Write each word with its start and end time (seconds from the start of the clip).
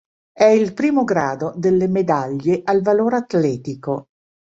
È 0.33 0.45
il 0.45 0.73
primo 0.73 1.03
grado 1.03 1.53
delle 1.55 1.87
medaglie 1.87 2.61
al 2.63 2.81
valore 2.81 3.17
atletico. 3.17 4.07